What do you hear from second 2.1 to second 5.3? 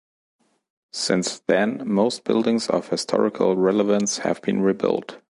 buildings of historical relevance have been rebuilt.